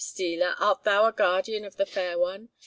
(Ah, 0.01 0.03
sheep 0.03 0.09
stealer, 0.13 0.55
art 0.57 0.83
thou 0.83 1.05
a 1.05 1.11
guardian 1.11 1.63
of 1.63 1.75
the 1.75 1.85
fair 1.85 2.17
one? 2.17 2.49